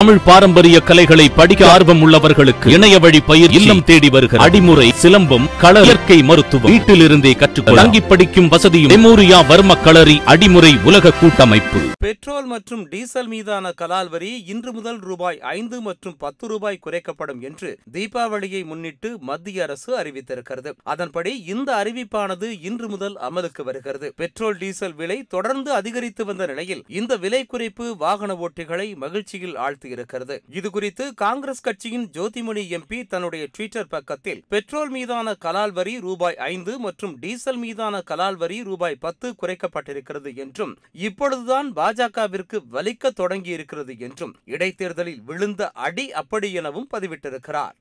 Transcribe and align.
தமிழ் 0.00 0.18
பாரம்பரிய 0.24 0.80
கலைகளை 0.80 1.28
படிக்க 1.28 1.70
ஆர்வம் 1.70 2.02
உள்ளவர்களுக்கு 2.04 2.68
இணைய 2.68 2.98
வழி 2.98 3.20
பயிர் 3.20 3.50
இல்லம் 3.50 3.84
தேடி 3.84 4.08
வருகிற 4.08 4.44
அடிமுறை 4.44 4.86
சிலம்பம் 5.02 5.46
கள 5.60 5.82
இயற்கை 5.82 6.22
மருத்துவம். 6.22 6.72
வீட்டிலிருந்தே 6.72 7.36
கற்றுக்கொள்ள 7.36 7.82
தங்கி 7.82 8.00
படிக்கும் 8.00 8.48
வசதியும் 8.48 8.92
மெமோரியா 8.92 9.38
வர்ம 9.46 9.76
களரி 9.82 10.20
அடிமுறை 10.26 10.82
உலக 10.84 11.10
கூட்டமைப்பு. 11.10 11.80
பெட்ரோல் 11.98 12.46
மற்றும் 12.46 12.88
டீசல் 12.88 13.26
மீதான 13.26 13.72
கலால் 13.76 14.08
வரி 14.08 14.44
இன்று 14.46 14.72
முதல் 14.72 14.98
ரூபாய் 14.98 15.40
ஐந்து 15.40 15.80
மற்றும் 15.80 16.16
பத்து 16.18 16.48
ரூபாய் 16.48 16.80
குறைக்கப்படும் 16.86 17.40
என்று 17.40 17.78
தீபாவளியை 17.92 18.64
முன்னிட்டு 18.64 19.18
மத்திய 19.20 19.62
அரசு 19.62 19.98
அறிவித்திருக்கிறது. 19.98 20.72
அதன்படி 20.82 21.44
இந்த 21.46 21.84
அறிவிப்பானது 21.84 22.58
இன்று 22.62 22.88
முதல் 22.88 23.18
அமலுக்கு 23.30 23.64
வருகிறது. 23.64 24.12
பெட்ரோல் 24.16 24.56
டீசல் 24.56 24.94
விலை 24.94 25.22
தொடர்ந்து 25.28 25.72
அதிகரித்து 25.72 26.24
வந்த 26.24 26.46
நிலையில் 26.46 26.84
இந்த 26.88 27.16
விலை 27.16 27.46
குறைப்பு 27.52 27.96
வாகன 27.96 28.38
ஓட்டிகளை 28.46 28.96
மகிழ்ச்சியில் 28.96 29.56
ஆழ்த்தி 29.56 29.88
ஆழ்த்தியிருக்கிறது 29.90 30.34
இதுகுறித்து 30.58 31.04
காங்கிரஸ் 31.14 31.62
கட்சியின் 31.62 32.06
ஜோதிமணி 32.16 32.62
எம்பி 32.76 32.98
தன்னுடைய 33.06 33.44
ட்விட்டர் 33.50 33.88
பக்கத்தில் 33.88 34.42
பெட்ரோல் 34.48 34.90
மீதான 34.90 35.34
கலால் 35.44 35.72
வரி 35.72 35.94
ரூபாய் 36.00 36.38
ஐந்து 36.52 36.72
மற்றும் 36.78 37.14
டீசல் 37.18 37.60
மீதான 37.64 38.02
கலால் 38.10 38.38
வரி 38.42 38.58
ரூபாய் 38.62 39.00
பத்து 39.06 39.28
குறைக்கப்பட்டிருக்கிறது 39.42 40.32
என்றும் 40.36 40.74
இப்பொழுதுதான் 41.08 41.70
பாஜகவிற்கு 41.76 42.58
வலிக்க 42.72 43.14
தொடங்கி 43.14 43.52
இருக்கிறது 43.58 43.94
என்றும் 43.98 44.34
இடைத்தேர்தலில் 44.46 45.22
விழுந்த 45.22 45.70
அடி 45.88 46.06
அப்படி 46.22 46.50
எனவும் 46.52 46.88
பதிவிட்டிருக்கிறார். 46.94 47.76